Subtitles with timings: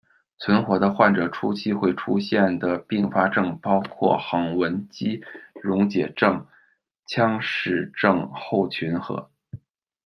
[0.39, 5.21] 存活的患者初期会出现的并发症包括横纹肌
[5.61, 6.47] 溶解症、、
[7.05, 9.29] 腔室症候群和。